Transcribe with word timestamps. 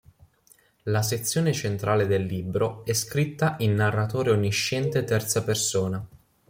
La 0.85 1.03
sezione 1.03 1.53
centrale 1.53 2.07
del 2.07 2.25
libro 2.25 2.83
è 2.85 2.91
scritta 2.93 3.55
in 3.59 3.75
narratore 3.75 4.31
onnisciente 4.31 5.03
terza 5.03 5.43
persona. 5.43 6.03